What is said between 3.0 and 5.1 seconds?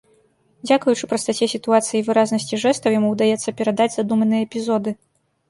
ўдаецца перадаць задуманыя эпізоды.